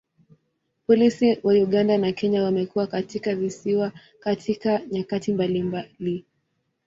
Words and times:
Polisi 0.87 1.27
wa 1.43 1.53
Uganda 1.53 1.97
na 1.97 2.11
Kenya 2.11 2.43
wamekuwa 2.43 2.87
katika 2.87 3.35
kisiwa 3.35 3.91
katika 4.19 4.81
nyakati 4.91 5.33
mbalimbali. 5.33 6.25